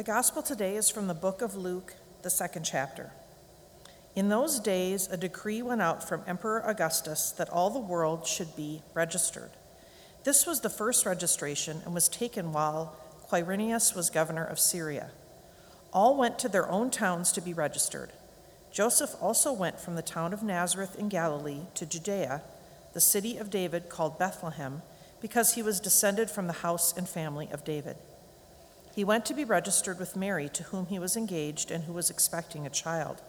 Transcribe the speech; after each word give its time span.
The 0.00 0.04
gospel 0.04 0.40
today 0.40 0.76
is 0.76 0.88
from 0.88 1.08
the 1.08 1.12
book 1.12 1.42
of 1.42 1.54
Luke, 1.54 1.94
the 2.22 2.30
second 2.30 2.62
chapter. 2.62 3.12
In 4.16 4.30
those 4.30 4.58
days, 4.58 5.06
a 5.12 5.16
decree 5.18 5.60
went 5.60 5.82
out 5.82 6.08
from 6.08 6.22
Emperor 6.26 6.62
Augustus 6.64 7.32
that 7.32 7.50
all 7.50 7.68
the 7.68 7.78
world 7.78 8.26
should 8.26 8.56
be 8.56 8.80
registered. 8.94 9.50
This 10.24 10.46
was 10.46 10.62
the 10.62 10.70
first 10.70 11.04
registration 11.04 11.82
and 11.84 11.92
was 11.92 12.08
taken 12.08 12.50
while 12.50 12.96
Quirinius 13.28 13.94
was 13.94 14.08
governor 14.08 14.46
of 14.46 14.58
Syria. 14.58 15.10
All 15.92 16.16
went 16.16 16.38
to 16.38 16.48
their 16.48 16.70
own 16.70 16.90
towns 16.90 17.30
to 17.32 17.42
be 17.42 17.52
registered. 17.52 18.10
Joseph 18.72 19.14
also 19.20 19.52
went 19.52 19.78
from 19.78 19.96
the 19.96 20.00
town 20.00 20.32
of 20.32 20.42
Nazareth 20.42 20.98
in 20.98 21.10
Galilee 21.10 21.66
to 21.74 21.84
Judea, 21.84 22.40
the 22.94 23.02
city 23.02 23.36
of 23.36 23.50
David 23.50 23.90
called 23.90 24.18
Bethlehem, 24.18 24.80
because 25.20 25.56
he 25.56 25.62
was 25.62 25.78
descended 25.78 26.30
from 26.30 26.46
the 26.46 26.54
house 26.64 26.96
and 26.96 27.06
family 27.06 27.50
of 27.52 27.66
David. 27.66 27.98
He 28.94 29.04
went 29.04 29.24
to 29.26 29.34
be 29.34 29.44
registered 29.44 29.98
with 29.98 30.16
Mary, 30.16 30.48
to 30.50 30.64
whom 30.64 30.86
he 30.86 30.98
was 30.98 31.16
engaged 31.16 31.70
and 31.70 31.84
who 31.84 31.92
was 31.92 32.10
expecting 32.10 32.66
a 32.66 32.70
child. 32.70 33.22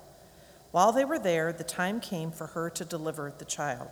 While 0.71 0.91
they 0.91 1.05
were 1.05 1.19
there, 1.19 1.51
the 1.53 1.63
time 1.63 1.99
came 1.99 2.31
for 2.31 2.47
her 2.47 2.69
to 2.71 2.85
deliver 2.85 3.33
the 3.37 3.45
child. 3.45 3.89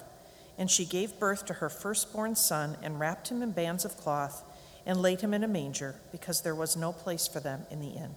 And 0.58 0.70
she 0.70 0.86
gave 0.86 1.20
birth 1.20 1.46
to 1.46 1.56
her 1.56 1.70
firstborn 1.70 2.36
son 2.36 2.78
and 2.82 3.00
wrapped 3.00 3.30
him 3.30 3.42
in 3.42 3.52
bands 3.52 3.86
of 3.86 3.98
cloth 3.98 4.44
and 4.86 5.02
laid 5.02 5.22
him 5.22 5.34
in 5.34 5.44
a 5.44 5.48
manger 5.48 5.96
because 6.12 6.42
there 6.42 6.56
was 6.56 6.76
no 6.76 6.92
place 6.92 7.28
for 7.28 7.40
them 7.40 7.66
in 7.70 7.80
the 7.80 7.90
inn. 7.90 8.16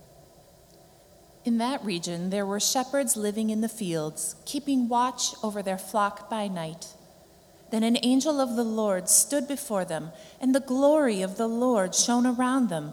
In 1.45 1.59
that 1.59 1.85
region, 1.85 2.31
there 2.31 2.47
were 2.47 2.61
shepherds 2.61 3.17
living 3.17 3.51
in 3.51 3.61
the 3.61 3.69
fields, 3.69 4.37
keeping 4.45 4.89
watch 4.89 5.35
over 5.43 5.61
their 5.61 5.79
flock 5.79 6.31
by 6.31 6.47
night. 6.47 6.95
Then 7.73 7.83
an 7.83 7.99
angel 8.03 8.41
of 8.41 8.55
the 8.55 8.65
Lord 8.65 9.09
stood 9.09 9.49
before 9.49 9.85
them, 9.85 10.13
and 10.41 10.55
the 10.55 10.61
glory 10.61 11.21
of 11.21 11.37
the 11.37 11.49
Lord 11.49 11.95
shone 11.95 12.27
around 12.27 12.69
them, 12.69 12.93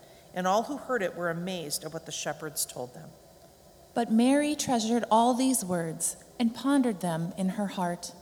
and 0.33 0.47
all 0.47 0.63
who 0.63 0.77
heard 0.77 1.03
it 1.03 1.15
were 1.15 1.29
amazed 1.29 1.83
at 1.83 1.93
what 1.93 2.05
the 2.05 2.11
shepherds 2.11 2.65
told 2.65 2.93
them. 2.93 3.09
But 3.93 4.11
Mary 4.11 4.55
treasured 4.55 5.03
all 5.11 5.33
these 5.33 5.65
words 5.65 6.15
and 6.39 6.55
pondered 6.55 7.01
them 7.01 7.33
in 7.37 7.49
her 7.49 7.67
heart. 7.67 8.13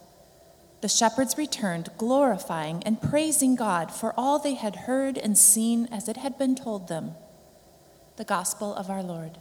The 0.82 0.90
shepherds 0.90 1.38
returned, 1.38 1.90
glorifying 1.98 2.82
and 2.86 3.02
praising 3.02 3.56
God 3.56 3.92
for 3.92 4.14
all 4.18 4.40
they 4.40 4.56
had 4.56 4.76
heard 4.76 5.18
and 5.18 5.38
seen 5.38 5.88
as 5.92 6.08
it 6.08 6.18
had 6.18 6.38
been 6.38 6.56
told 6.56 6.88
them. 6.88 7.12
The 8.16 8.24
Gospel 8.24 8.74
of 8.74 8.90
our 8.90 9.04
Lord. 9.04 9.38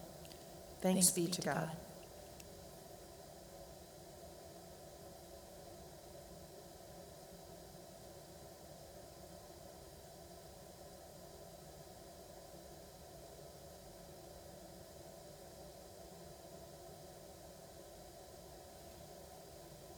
Thanks, 0.83 1.11
be, 1.11 1.27
to 1.27 1.41
God. 1.41 1.71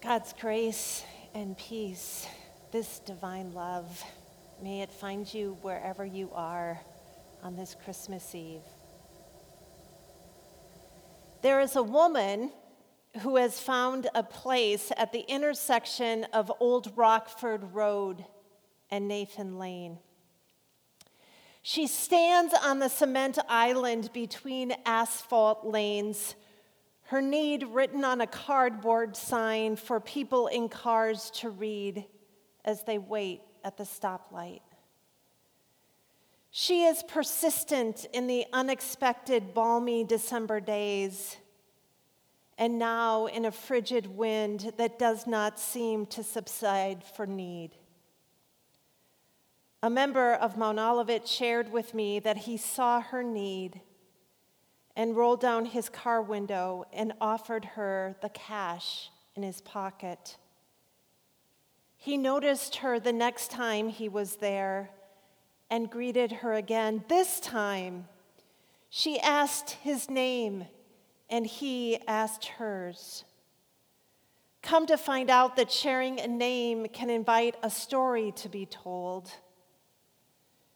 God's 0.02 0.32
grace 0.40 1.04
and 1.34 1.58
peace, 1.58 2.26
this 2.72 3.00
divine 3.00 3.52
love, 3.52 4.02
may 4.62 4.80
it 4.80 4.90
find 4.90 5.32
you 5.32 5.58
wherever 5.60 6.06
you 6.06 6.30
are 6.32 6.80
on 7.42 7.54
this 7.54 7.76
Christmas 7.84 8.34
Eve. 8.34 8.62
There 11.42 11.60
is 11.60 11.76
a 11.76 11.82
woman 11.82 12.50
who 13.20 13.36
has 13.36 13.60
found 13.60 14.08
a 14.14 14.22
place 14.22 14.90
at 14.96 15.12
the 15.12 15.20
intersection 15.28 16.24
of 16.32 16.50
Old 16.60 16.96
Rockford 16.96 17.74
Road 17.74 18.24
and 18.90 19.06
Nathan 19.06 19.58
Lane. 19.58 19.98
She 21.60 21.86
stands 21.86 22.54
on 22.54 22.78
the 22.78 22.88
cement 22.88 23.38
island 23.50 24.14
between 24.14 24.72
asphalt 24.86 25.66
lanes, 25.66 26.36
her 27.10 27.20
need 27.20 27.64
written 27.64 28.04
on 28.04 28.20
a 28.20 28.26
cardboard 28.26 29.16
sign 29.16 29.74
for 29.74 29.98
people 29.98 30.46
in 30.46 30.68
cars 30.68 31.28
to 31.32 31.50
read 31.50 32.04
as 32.64 32.84
they 32.84 32.98
wait 32.98 33.40
at 33.64 33.76
the 33.76 33.82
stoplight. 33.82 34.60
She 36.52 36.84
is 36.84 37.02
persistent 37.02 38.06
in 38.12 38.28
the 38.28 38.46
unexpected 38.52 39.52
balmy 39.54 40.04
December 40.04 40.60
days, 40.60 41.36
and 42.56 42.78
now 42.78 43.26
in 43.26 43.44
a 43.44 43.50
frigid 43.50 44.06
wind 44.06 44.72
that 44.76 44.96
does 44.96 45.26
not 45.26 45.58
seem 45.58 46.06
to 46.06 46.22
subside 46.22 47.02
for 47.02 47.26
need. 47.26 47.72
A 49.82 49.90
member 49.90 50.34
of 50.34 50.56
Mount 50.56 50.78
Olivet 50.78 51.26
shared 51.26 51.72
with 51.72 51.92
me 51.92 52.20
that 52.20 52.36
he 52.36 52.56
saw 52.56 53.00
her 53.00 53.24
need 53.24 53.80
and 55.00 55.16
rolled 55.16 55.40
down 55.40 55.64
his 55.64 55.88
car 55.88 56.20
window 56.20 56.84
and 56.92 57.14
offered 57.22 57.64
her 57.64 58.14
the 58.20 58.28
cash 58.28 59.08
in 59.34 59.42
his 59.42 59.62
pocket. 59.62 60.36
He 61.96 62.18
noticed 62.18 62.76
her 62.76 63.00
the 63.00 63.10
next 63.10 63.50
time 63.50 63.88
he 63.88 64.10
was 64.10 64.36
there 64.36 64.90
and 65.70 65.88
greeted 65.90 66.30
her 66.30 66.52
again. 66.52 67.02
This 67.08 67.40
time, 67.40 68.08
she 68.90 69.18
asked 69.18 69.70
his 69.70 70.10
name, 70.10 70.66
and 71.30 71.46
he 71.46 71.96
asked 72.06 72.44
hers. 72.58 73.24
Come 74.60 74.84
to 74.84 74.98
find 74.98 75.30
out 75.30 75.56
that 75.56 75.72
sharing 75.72 76.20
a 76.20 76.28
name 76.28 76.86
can 76.88 77.08
invite 77.08 77.56
a 77.62 77.70
story 77.70 78.32
to 78.32 78.50
be 78.50 78.66
told. 78.66 79.30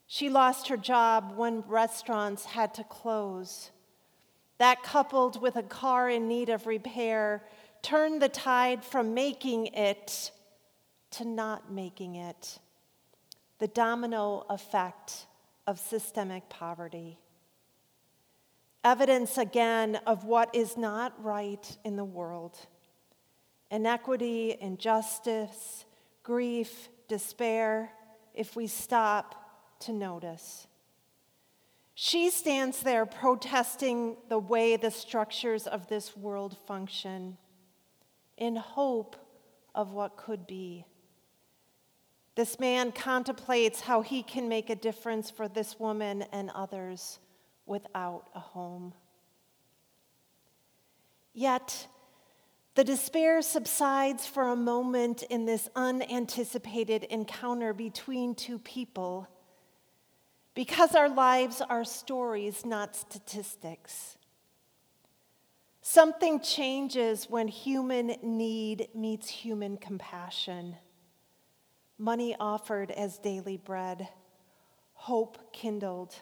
She 0.06 0.30
lost 0.30 0.68
her 0.68 0.78
job 0.78 1.34
when 1.36 1.60
restaurants 1.68 2.46
had 2.46 2.72
to 2.72 2.84
close. 2.84 3.70
That, 4.58 4.82
coupled 4.82 5.40
with 5.40 5.56
a 5.56 5.62
car 5.62 6.08
in 6.08 6.28
need 6.28 6.48
of 6.48 6.66
repair, 6.66 7.42
turned 7.82 8.22
the 8.22 8.28
tide 8.28 8.84
from 8.84 9.14
making 9.14 9.66
it 9.68 10.30
to 11.12 11.24
not 11.24 11.70
making 11.70 12.16
it 12.16 12.58
the 13.58 13.68
domino 13.68 14.44
effect 14.50 15.26
of 15.66 15.78
systemic 15.78 16.48
poverty. 16.48 17.18
Evidence 18.82 19.38
again 19.38 19.98
of 20.06 20.24
what 20.24 20.54
is 20.54 20.76
not 20.76 21.14
right 21.22 21.76
in 21.84 21.96
the 21.96 22.04
world 22.04 22.58
inequity, 23.70 24.56
injustice, 24.60 25.84
grief, 26.22 26.88
despair, 27.08 27.90
if 28.34 28.54
we 28.54 28.66
stop 28.68 29.80
to 29.80 29.92
notice. 29.92 30.68
She 31.94 32.30
stands 32.30 32.80
there 32.80 33.06
protesting 33.06 34.16
the 34.28 34.38
way 34.38 34.76
the 34.76 34.90
structures 34.90 35.66
of 35.66 35.86
this 35.88 36.16
world 36.16 36.56
function 36.66 37.38
in 38.36 38.56
hope 38.56 39.16
of 39.74 39.92
what 39.92 40.16
could 40.16 40.46
be. 40.46 40.84
This 42.34 42.58
man 42.58 42.90
contemplates 42.90 43.80
how 43.80 44.02
he 44.02 44.24
can 44.24 44.48
make 44.48 44.70
a 44.70 44.74
difference 44.74 45.30
for 45.30 45.46
this 45.46 45.78
woman 45.78 46.22
and 46.32 46.50
others 46.50 47.20
without 47.64 48.28
a 48.34 48.40
home. 48.40 48.92
Yet, 51.32 51.86
the 52.74 52.82
despair 52.82 53.40
subsides 53.40 54.26
for 54.26 54.48
a 54.48 54.56
moment 54.56 55.22
in 55.22 55.46
this 55.46 55.68
unanticipated 55.76 57.04
encounter 57.04 57.72
between 57.72 58.34
two 58.34 58.58
people 58.58 59.28
because 60.54 60.94
our 60.94 61.08
lives 61.08 61.60
are 61.60 61.84
stories, 61.84 62.64
not 62.64 62.94
statistics. 62.94 64.16
Something 65.80 66.40
changes 66.40 67.28
when 67.28 67.48
human 67.48 68.16
need 68.22 68.88
meets 68.94 69.28
human 69.28 69.76
compassion. 69.76 70.76
Money 71.98 72.34
offered 72.40 72.90
as 72.90 73.18
daily 73.18 73.56
bread, 73.56 74.08
hope 74.94 75.52
kindled. 75.52 76.14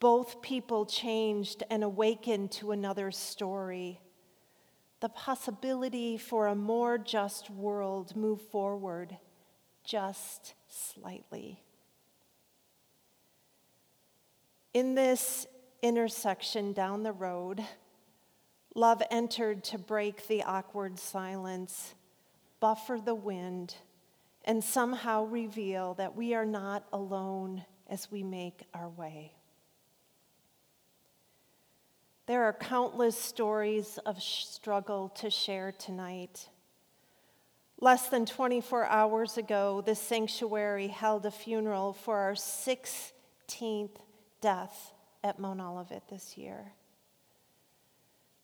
Both 0.00 0.42
people 0.42 0.86
changed 0.86 1.62
and 1.70 1.84
awakened 1.84 2.50
to 2.52 2.72
another 2.72 3.10
story. 3.10 4.00
The 5.00 5.08
possibility 5.08 6.16
for 6.16 6.46
a 6.46 6.54
more 6.54 6.96
just 6.96 7.50
world 7.50 8.16
moved 8.16 8.42
forward 8.50 9.16
just 9.84 10.54
slightly. 10.68 11.62
In 14.74 14.94
this 14.94 15.46
intersection 15.82 16.72
down 16.72 17.02
the 17.02 17.12
road, 17.12 17.62
love 18.74 19.02
entered 19.10 19.64
to 19.64 19.78
break 19.78 20.26
the 20.28 20.42
awkward 20.44 20.98
silence, 20.98 21.94
buffer 22.58 22.98
the 22.98 23.14
wind, 23.14 23.74
and 24.46 24.64
somehow 24.64 25.24
reveal 25.24 25.92
that 25.94 26.16
we 26.16 26.32
are 26.32 26.46
not 26.46 26.86
alone 26.90 27.66
as 27.86 28.10
we 28.10 28.22
make 28.22 28.62
our 28.72 28.88
way. 28.88 29.34
There 32.24 32.44
are 32.44 32.54
countless 32.54 33.18
stories 33.18 33.98
of 34.06 34.22
struggle 34.22 35.10
to 35.16 35.28
share 35.28 35.72
tonight. 35.72 36.48
Less 37.78 38.08
than 38.08 38.24
24 38.24 38.86
hours 38.86 39.36
ago, 39.36 39.82
the 39.82 39.94
sanctuary 39.94 40.86
held 40.88 41.26
a 41.26 41.30
funeral 41.30 41.92
for 41.92 42.16
our 42.16 42.32
16th 42.32 43.98
death 44.42 44.92
at 45.24 45.38
Mount 45.38 45.60
Olivet 45.60 46.02
this 46.10 46.36
year. 46.36 46.72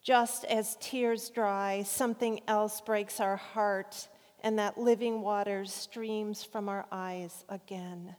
Just 0.03 0.45
as 0.47 0.79
tears 0.81 1.29
dry, 1.29 1.83
something 1.83 2.41
else 2.49 2.81
breaks 2.81 3.21
our 3.21 3.37
heart, 3.37 4.09
and 4.43 4.59
that 4.59 4.79
living 4.79 5.21
water 5.21 5.67
streams 5.67 6.43
from 6.45 6.69
our 6.69 6.87
eyes 6.91 7.45
again. 7.51 8.17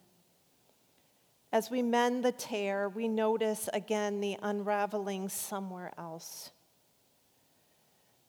As 1.52 1.72
we 1.72 1.82
mend 1.82 2.24
the 2.24 2.32
tear, 2.32 2.90
we 2.90 3.08
notice 3.08 3.70
again 3.74 4.20
the 4.20 4.38
unraveling 4.44 5.30
somewhere 5.30 5.92
else. 5.98 6.52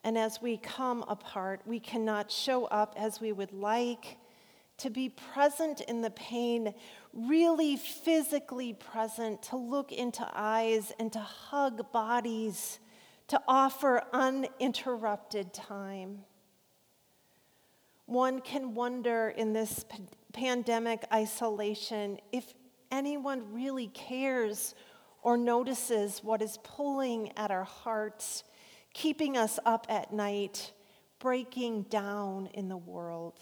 And 0.03 0.17
as 0.17 0.41
we 0.41 0.57
come 0.57 1.05
apart, 1.07 1.61
we 1.67 1.81
cannot 1.81 2.31
show 2.31 2.65
up 2.67 2.95
as 2.97 3.21
we 3.21 3.33
would 3.33 3.53
like 3.53 4.17
to 4.81 4.91
be 4.91 5.09
present 5.09 5.81
in 5.83 6.01
the 6.01 6.11
pain, 6.11 6.75
really 7.13 7.77
physically 7.77 8.73
present, 8.73 9.43
to 9.43 9.57
look 9.57 9.93
into 9.93 10.27
eyes 10.35 10.93
and 10.99 11.13
to 11.13 11.19
hug 11.19 11.93
bodies, 11.93 12.81
to 13.29 13.41
offer 13.47 14.03
uninterrupted 14.13 15.53
time. 15.53 16.21
One 18.07 18.41
can 18.41 18.75
wonder 18.75 19.29
in 19.29 19.53
this 19.53 19.85
pandemic 20.33 21.05
isolation 21.13 22.19
if 22.33 22.55
anyone 22.91 23.53
really 23.53 23.87
cares 23.89 24.75
or 25.23 25.37
notices 25.37 26.25
what 26.25 26.43
is 26.43 26.59
pulling 26.65 27.31
at 27.37 27.51
our 27.51 27.65
hearts, 27.65 28.43
keeping 28.95 29.37
us 29.37 29.59
up 29.65 29.87
at 29.89 30.13
night, 30.13 30.73
breaking 31.19 31.83
down 31.83 32.49
in 32.55 32.69
the 32.69 32.77
world. 32.77 33.39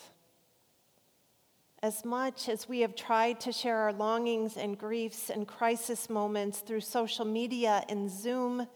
As 1.82 2.04
much 2.04 2.48
as 2.48 2.68
we 2.68 2.80
have 2.80 2.96
tried 2.96 3.38
to 3.40 3.52
share 3.52 3.76
our 3.78 3.92
longings 3.92 4.56
and 4.56 4.76
griefs 4.76 5.30
and 5.30 5.46
crisis 5.46 6.10
moments 6.10 6.58
through 6.58 6.80
social 6.80 7.24
media 7.24 7.84
and 7.88 8.10
Zoom, 8.10 8.66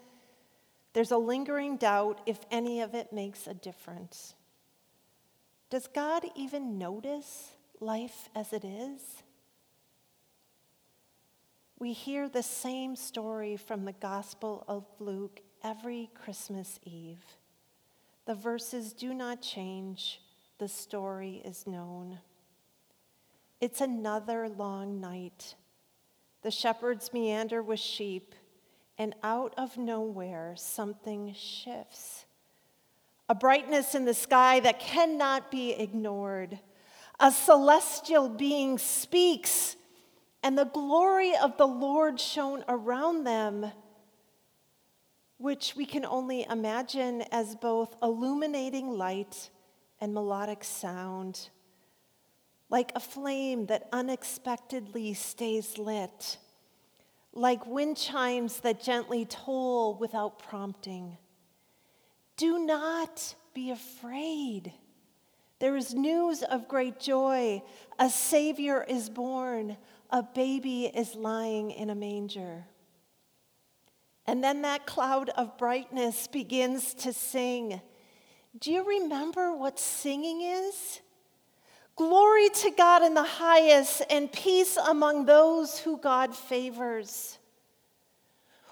there's 0.92 1.10
a 1.10 1.18
lingering 1.18 1.76
doubt 1.76 2.20
if 2.26 2.38
any 2.50 2.80
of 2.80 2.94
it 2.94 3.12
makes 3.12 3.46
a 3.46 3.54
difference. 3.54 4.34
Does 5.68 5.88
God 5.88 6.24
even 6.36 6.78
notice 6.78 7.50
life 7.80 8.28
as 8.36 8.52
it 8.52 8.64
is? 8.64 9.00
We 11.78 11.92
hear 11.92 12.28
the 12.28 12.42
same 12.44 12.94
story 12.94 13.56
from 13.56 13.84
the 13.84 13.94
Gospel 13.94 14.64
of 14.68 14.86
Luke 15.00 15.40
every 15.64 16.10
Christmas 16.14 16.78
Eve. 16.84 17.24
The 18.26 18.36
verses 18.36 18.92
do 18.92 19.12
not 19.12 19.42
change, 19.42 20.20
the 20.58 20.68
story 20.68 21.42
is 21.44 21.66
known. 21.66 22.20
It's 23.62 23.80
another 23.80 24.48
long 24.48 25.00
night. 25.00 25.54
The 26.42 26.50
shepherds 26.50 27.12
meander 27.12 27.62
with 27.62 27.78
sheep, 27.78 28.34
and 28.98 29.14
out 29.22 29.54
of 29.56 29.78
nowhere, 29.78 30.54
something 30.56 31.32
shifts. 31.38 32.24
A 33.28 33.36
brightness 33.36 33.94
in 33.94 34.04
the 34.04 34.14
sky 34.14 34.58
that 34.58 34.80
cannot 34.80 35.52
be 35.52 35.74
ignored. 35.74 36.58
A 37.20 37.30
celestial 37.30 38.28
being 38.28 38.78
speaks, 38.78 39.76
and 40.42 40.58
the 40.58 40.64
glory 40.64 41.36
of 41.36 41.56
the 41.56 41.68
Lord 41.68 42.18
shone 42.18 42.64
around 42.66 43.22
them, 43.22 43.70
which 45.38 45.76
we 45.76 45.86
can 45.86 46.04
only 46.04 46.44
imagine 46.50 47.22
as 47.30 47.54
both 47.54 47.94
illuminating 48.02 48.98
light 48.98 49.50
and 50.00 50.12
melodic 50.12 50.64
sound 50.64 51.48
like 52.72 52.90
a 52.94 53.00
flame 53.00 53.66
that 53.66 53.86
unexpectedly 53.92 55.12
stays 55.12 55.76
lit, 55.76 56.38
like 57.34 57.66
wind 57.66 57.98
chimes 57.98 58.60
that 58.60 58.82
gently 58.82 59.26
toll 59.26 59.94
without 59.98 60.38
prompting. 60.38 61.18
Do 62.38 62.64
not 62.64 63.34
be 63.52 63.70
afraid. 63.70 64.72
There 65.58 65.76
is 65.76 65.92
news 65.92 66.42
of 66.42 66.66
great 66.66 66.98
joy. 66.98 67.62
A 67.98 68.08
Savior 68.08 68.82
is 68.88 69.10
born, 69.10 69.76
a 70.08 70.22
baby 70.22 70.86
is 70.86 71.14
lying 71.14 71.72
in 71.72 71.90
a 71.90 71.94
manger. 71.94 72.64
And 74.26 74.42
then 74.42 74.62
that 74.62 74.86
cloud 74.86 75.28
of 75.36 75.58
brightness 75.58 76.26
begins 76.26 76.94
to 76.94 77.12
sing. 77.12 77.82
Do 78.58 78.72
you 78.72 78.82
remember 78.82 79.54
what 79.54 79.78
singing 79.78 80.40
is? 80.40 81.01
Glory 81.96 82.48
to 82.48 82.70
God 82.70 83.02
in 83.02 83.14
the 83.14 83.22
highest, 83.22 84.02
and 84.08 84.32
peace 84.32 84.76
among 84.76 85.26
those 85.26 85.78
who 85.78 85.98
God 85.98 86.34
favors. 86.34 87.38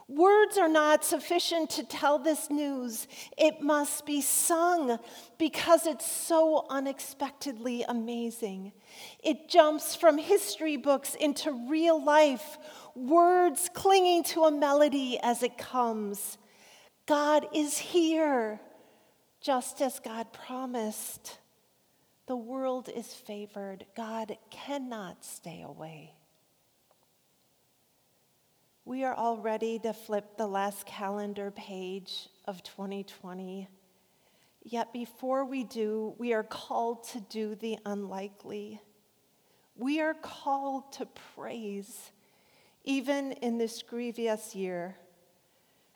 Words 0.08 0.58
are 0.58 0.68
not 0.68 1.04
sufficient 1.04 1.70
to 1.70 1.84
tell 1.84 2.18
this 2.18 2.50
news. 2.50 3.06
It 3.38 3.60
must 3.62 4.04
be 4.06 4.20
sung 4.20 4.98
because 5.38 5.86
it's 5.86 6.10
so 6.10 6.66
unexpectedly 6.68 7.84
amazing. 7.86 8.72
It 9.22 9.48
jumps 9.48 9.94
from 9.94 10.18
history 10.18 10.76
books 10.76 11.14
into 11.14 11.52
real 11.68 12.02
life, 12.02 12.58
words 12.96 13.70
clinging 13.72 14.24
to 14.24 14.44
a 14.44 14.50
melody 14.50 15.16
as 15.22 15.44
it 15.44 15.58
comes. 15.58 16.38
God 17.06 17.46
is 17.54 17.78
here, 17.78 18.60
just 19.40 19.80
as 19.80 20.00
God 20.00 20.32
promised. 20.32 21.39
The 22.30 22.36
world 22.36 22.88
is 22.88 23.12
favored. 23.12 23.86
God 23.96 24.38
cannot 24.50 25.24
stay 25.24 25.62
away. 25.62 26.14
We 28.84 29.02
are 29.02 29.14
all 29.14 29.38
ready 29.38 29.80
to 29.80 29.92
flip 29.92 30.36
the 30.36 30.46
last 30.46 30.86
calendar 30.86 31.50
page 31.50 32.28
of 32.44 32.62
2020. 32.62 33.66
Yet 34.62 34.92
before 34.92 35.44
we 35.44 35.64
do, 35.64 36.14
we 36.18 36.32
are 36.32 36.44
called 36.44 37.02
to 37.08 37.18
do 37.18 37.56
the 37.56 37.78
unlikely. 37.84 38.80
We 39.74 40.00
are 40.00 40.14
called 40.14 40.92
to 40.92 41.08
praise, 41.34 42.12
even 42.84 43.32
in 43.32 43.58
this 43.58 43.82
grievous 43.82 44.54
year, 44.54 44.94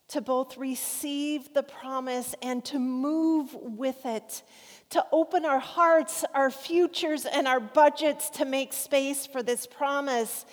to 0.09 0.21
both 0.21 0.57
receive 0.57 1.55
the 1.55 1.63
promise 1.63 2.35
and 2.43 2.65
to 2.65 2.81
move 2.81 3.55
with 3.55 4.05
it 4.05 4.43
to 4.91 5.05
open 5.13 5.45
our 5.45 5.59
hearts, 5.59 6.25
our 6.35 6.51
futures, 6.51 7.27
and 7.27 7.49
our 7.49 7.61
budgets 7.61 8.31
to 8.31 8.45
make 8.45 8.73
space 8.73 9.27
for 9.27 9.43
this 9.43 9.67
promise, 9.67 10.47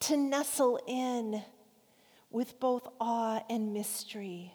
to 0.00 0.16
nestle 0.16 0.80
in 0.86 1.42
with 2.30 2.60
both 2.60 2.86
awe 3.00 3.42
and 3.48 3.72
mystery. 3.72 4.54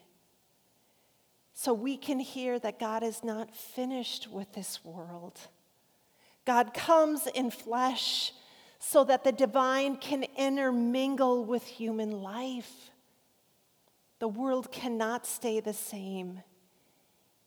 So 1.53 1.73
we 1.73 1.97
can 1.97 2.19
hear 2.19 2.59
that 2.59 2.79
God 2.79 3.03
is 3.03 3.23
not 3.23 3.55
finished 3.55 4.29
with 4.29 4.53
this 4.53 4.83
world. 4.83 5.39
God 6.45 6.73
comes 6.73 7.27
in 7.27 7.51
flesh 7.51 8.33
so 8.79 9.03
that 9.05 9.23
the 9.23 9.31
divine 9.31 9.95
can 9.95 10.25
intermingle 10.37 11.45
with 11.45 11.63
human 11.63 12.11
life. 12.11 12.91
The 14.19 14.27
world 14.27 14.71
cannot 14.71 15.25
stay 15.25 15.59
the 15.59 15.73
same, 15.73 16.41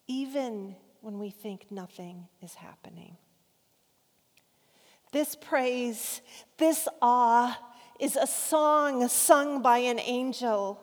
even 0.06 0.76
when 1.06 1.20
we 1.20 1.30
think 1.30 1.70
nothing 1.70 2.26
is 2.42 2.54
happening. 2.54 3.16
This 5.12 5.36
praise, 5.36 6.20
this 6.58 6.88
awe, 7.00 7.56
is 8.00 8.16
a 8.16 8.26
song 8.26 9.06
sung 9.06 9.62
by 9.62 9.78
an 9.78 10.00
angel. 10.00 10.82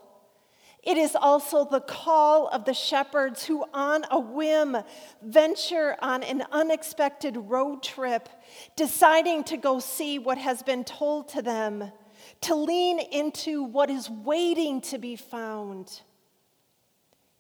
It 0.82 0.96
is 0.96 1.14
also 1.14 1.66
the 1.66 1.82
call 1.82 2.48
of 2.48 2.64
the 2.64 2.74
shepherds 2.74 3.44
who, 3.44 3.66
on 3.74 4.06
a 4.12 4.18
whim, 4.18 4.78
venture 5.22 5.98
on 6.02 6.24
an 6.24 6.46
unexpected 6.54 7.36
road 7.36 7.84
trip, 7.84 8.30
deciding 8.78 9.44
to 9.44 9.58
go 9.58 9.80
see 9.80 10.20
what 10.20 10.38
has 10.38 10.64
been 10.64 10.86
told 10.86 11.28
to 11.30 11.42
them, 11.42 11.92
to 12.40 12.56
lean 12.56 13.00
into 13.00 13.62
what 13.62 13.90
is 13.90 14.10
waiting 14.10 14.80
to 14.84 14.98
be 14.98 15.18
found. 15.18 16.00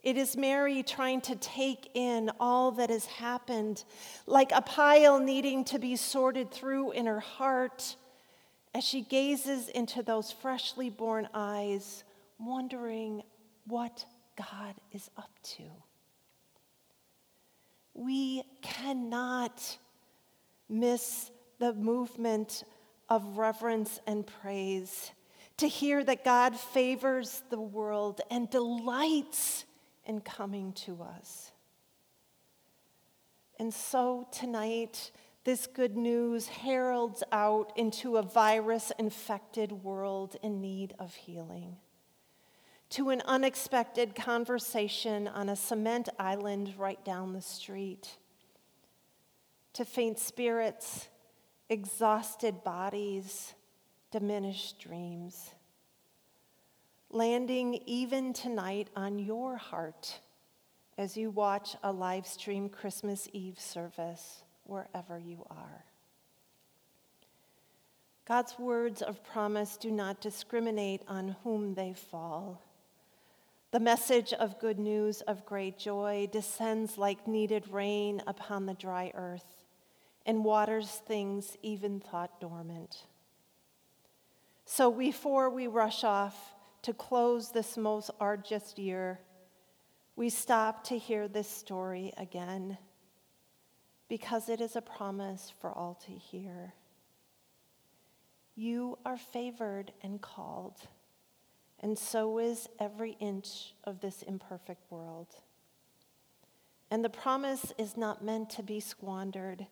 It 0.03 0.17
is 0.17 0.35
Mary 0.35 0.83
trying 0.83 1.21
to 1.21 1.35
take 1.37 1.89
in 1.93 2.29
all 2.37 2.71
that 2.73 2.89
has 2.89 3.05
happened, 3.05 3.85
like 4.27 4.51
a 4.51 4.61
pile 4.61 5.17
needing 5.17 5.63
to 5.65 5.79
be 5.79 5.95
sorted 5.95 6.51
through 6.51 6.91
in 6.91 7.05
her 7.05 7.21
heart 7.21 7.95
as 8.75 8.83
she 8.83 9.01
gazes 9.01 9.69
into 9.69 10.03
those 10.03 10.29
freshly 10.29 10.89
born 10.89 11.29
eyes, 11.33 12.03
wondering 12.37 13.23
what 13.65 14.05
God 14.37 14.75
is 14.91 15.09
up 15.17 15.31
to. 15.43 15.63
We 17.93 18.43
cannot 18.61 19.77
miss 20.67 21.31
the 21.59 21.73
movement 21.73 22.65
of 23.07 23.37
reverence 23.37 24.01
and 24.05 24.25
praise 24.25 25.11
to 25.57 25.67
hear 25.67 26.03
that 26.03 26.25
God 26.25 26.57
favors 26.57 27.43
the 27.49 27.61
world 27.61 28.19
and 28.29 28.49
delights 28.49 29.65
in 30.05 30.21
coming 30.21 30.73
to 30.73 31.01
us. 31.01 31.51
And 33.59 33.73
so 33.73 34.27
tonight, 34.31 35.11
this 35.43 35.67
good 35.67 35.95
news 35.95 36.47
heralds 36.47 37.23
out 37.31 37.71
into 37.75 38.17
a 38.17 38.21
virus 38.21 38.91
infected 38.97 39.71
world 39.71 40.35
in 40.41 40.61
need 40.61 40.93
of 40.99 41.13
healing 41.13 41.77
to 42.93 43.09
an 43.09 43.23
unexpected 43.25 44.13
conversation 44.13 45.27
on 45.27 45.49
a 45.49 45.55
cement 45.55 46.09
island 46.19 46.71
right 46.77 47.03
down 47.03 47.33
the 47.33 47.41
street, 47.41 48.17
to 49.73 49.83
faint 49.83 50.19
spirits, 50.19 51.07
exhausted 51.69 52.63
bodies, 52.63 53.55
diminished 54.11 54.77
dreams. 54.77 55.49
Landing 57.13 57.79
even 57.85 58.33
tonight 58.33 58.87
on 58.95 59.19
your 59.19 59.55
heart 59.55 60.19
as 60.97 61.15
you 61.15 61.29
watch 61.29 61.75
a 61.83 61.91
live 61.91 62.25
stream 62.25 62.69
Christmas 62.69 63.29
Eve 63.33 63.59
service 63.59 64.41
wherever 64.63 65.19
you 65.19 65.45
are. 65.51 65.85
God's 68.27 68.57
words 68.57 69.03
of 69.03 69.23
promise 69.23 69.77
do 69.77 69.91
not 69.91 70.21
discriminate 70.21 71.03
on 71.07 71.35
whom 71.43 71.75
they 71.75 71.93
fall. 71.93 72.63
The 73.69 73.79
message 73.79 74.33
of 74.33 74.59
good 74.59 74.79
news 74.79 75.21
of 75.21 75.45
great 75.45 75.77
joy 75.77 76.27
descends 76.31 76.97
like 76.97 77.27
needed 77.27 77.67
rain 77.67 78.23
upon 78.25 78.65
the 78.65 78.73
dry 78.73 79.11
earth 79.13 79.63
and 80.25 80.43
waters 80.43 80.89
things 81.05 81.57
even 81.61 81.99
thought 81.99 82.41
dormant. 82.41 83.03
So, 84.65 84.91
before 84.91 85.51
we 85.51 85.67
rush 85.67 86.03
off 86.03 86.55
to 86.83 86.93
close 86.93 87.51
this 87.51 87.75
most 87.75 88.11
arduous 88.19 88.77
year, 88.77 89.19
we 90.15 90.29
stop 90.29 90.83
to 90.85 90.97
hear 90.97 91.27
this 91.27 91.49
story 91.49 92.13
again 92.17 92.77
because 94.07 94.47
it 94.47 94.61
is 94.61 94.75
a 94.75 94.81
promise 94.81 95.51
for 95.59 95.71
all 95.71 95.95
to 96.05 96.11
hear. 96.11 96.73
You 98.55 98.99
are 99.05 99.17
favored 99.17 99.91
and 100.03 100.21
called 100.21 100.87
and 101.83 101.99
so 101.99 102.39
is 102.39 102.69
every 102.79 103.17
inch 103.19 103.73
of 103.83 103.99
this 103.99 104.21
imperfect 104.21 104.89
world. 104.89 105.27
And 106.89 107.03
the 107.03 107.09
promise 107.09 107.73
is 107.77 107.97
not 107.97 108.23
meant 108.23 108.49
to 108.51 108.63
be 108.63 108.79
squandered. 108.79 109.67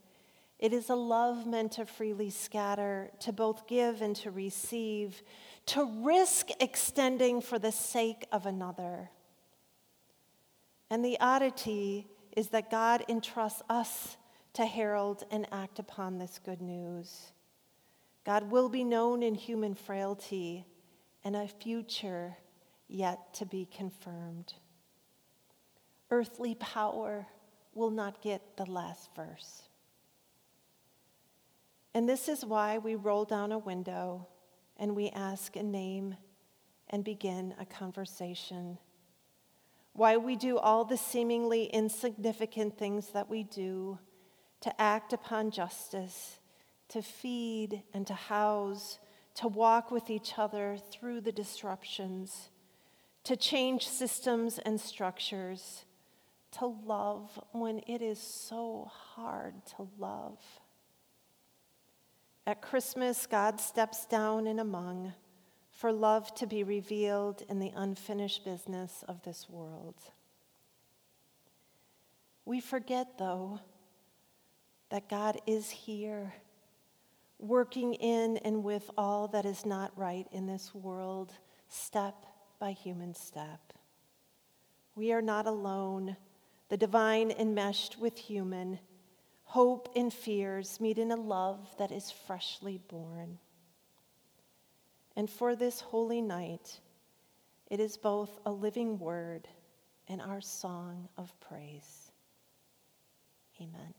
It 0.62 0.74
is 0.74 0.92
a 0.92 0.96
love 0.96 1.48
meant 1.48 1.72
to 1.74 1.88
freely 1.88 2.30
scatter, 2.30 3.10
to 3.22 3.34
both 3.34 3.68
give 3.68 4.04
and 4.04 4.16
to 4.18 4.30
receive, 4.30 5.24
to 5.66 5.84
risk 6.04 6.50
extending 6.60 7.42
for 7.42 7.58
the 7.58 7.72
sake 7.72 8.28
of 8.32 8.46
another. 8.46 9.10
And 10.92 11.04
the 11.04 11.20
oddity 11.20 12.08
is 12.38 12.50
that 12.50 12.70
God 12.70 13.04
entrusts 13.10 13.64
us 13.70 14.18
to 14.54 14.66
herald 14.66 15.24
and 15.32 15.48
act 15.52 15.80
upon 15.80 16.20
this 16.20 16.40
good 16.44 16.62
news. 16.62 17.32
God 18.24 18.52
will 18.52 18.70
be 18.70 18.84
known 18.84 19.24
in 19.24 19.34
human 19.34 19.74
frailty 19.74 20.68
and 21.24 21.36
a 21.36 21.48
future 21.48 22.38
yet 22.88 23.34
to 23.36 23.48
be 23.48 23.66
confirmed. 23.66 24.54
Earthly 26.12 26.54
power 26.56 27.26
will 27.74 27.90
not 27.90 28.22
get 28.22 28.58
the 28.58 28.70
last 28.70 29.10
verse. 29.16 29.64
And 31.94 32.08
this 32.08 32.30
is 32.30 32.46
why 32.46 32.78
we 32.78 32.96
roll 32.96 33.26
down 33.26 33.52
a 33.52 33.58
window 33.58 34.28
and 34.78 34.96
we 34.96 35.10
ask 35.10 35.56
a 35.56 35.64
name 35.64 36.16
and 36.90 37.04
begin 37.04 37.54
a 37.60 37.66
conversation. 37.66 38.78
Why 39.94 40.18
we 40.18 40.36
do 40.36 40.58
all 40.58 40.86
the 40.86 40.98
seemingly 40.98 41.66
insignificant 41.66 42.78
things 42.78 43.10
that 43.10 43.30
we 43.30 43.44
do 43.44 44.00
to 44.62 44.82
act 44.82 45.12
upon 45.12 45.52
justice, 45.52 46.40
to 46.90 47.02
feed 47.02 47.84
and 47.94 48.08
to 48.08 48.14
house 48.14 49.00
to 49.36 49.48
walk 49.48 49.92
with 49.92 50.10
each 50.10 50.38
other 50.38 50.78
through 50.92 51.22
the 51.22 51.32
disruptions, 51.32 52.50
to 53.24 53.36
change 53.36 53.88
systems 53.88 54.60
and 54.60 54.80
structures, 54.80 55.86
to 56.52 56.66
love 56.66 57.40
when 57.54 57.80
it 57.88 58.02
is 58.02 58.20
so 58.20 58.92
hard 58.94 59.54
to 59.66 59.88
love. 59.98 60.38
At 62.48 62.62
Christmas, 62.62 63.28
God 63.28 63.60
steps 63.60 64.06
down 64.06 64.48
and 64.48 64.60
among 64.60 65.14
for 65.70 65.92
love 65.92 66.34
to 66.36 66.48
be 66.48 66.64
revealed 66.64 67.44
in 67.50 67.60
the 67.60 67.72
unfinished 67.76 68.44
business 68.44 69.04
of 69.08 69.22
this 69.24 69.48
world. 69.50 69.96
We 72.46 72.60
forget, 72.60 73.18
though, 73.18 73.60
that 74.90 75.08
God 75.08 75.40
is 75.46 75.70
here 75.70 76.34
working 77.40 77.96
in 77.96 78.38
and 78.38 78.64
with 78.64 78.90
all 78.98 79.28
that 79.30 79.46
is 79.46 79.66
not 79.66 79.92
right 79.98 80.28
in 80.32 80.46
this 80.46 80.74
world, 80.76 81.34
step 81.68 82.26
by 82.60 82.72
human 82.72 83.16
step. 83.16 83.74
We 84.96 85.12
are 85.12 85.22
not 85.22 85.48
alone. 85.48 86.18
The 86.70 86.78
divine 86.78 87.32
enmeshed 87.32 88.00
with 88.00 88.18
human, 88.18 88.80
hope 89.52 89.90
and 89.98 90.14
fears 90.14 90.80
meet 90.80 90.98
in 90.98 91.12
a 91.12 91.16
love 91.18 91.60
that 91.78 91.92
is 91.92 92.10
freshly 92.10 92.80
born. 92.88 93.38
And 95.18 95.30
for 95.30 95.58
this 95.58 95.82
holy 95.82 96.22
night, 96.22 96.80
it 97.70 97.82
is 97.82 97.98
both 97.98 98.40
a 98.46 98.52
living 98.52 98.98
word 98.98 99.50
and 100.08 100.22
our 100.22 100.40
song 100.40 101.10
of 101.18 101.38
praise. 101.42 102.14
Amen. 103.60 103.94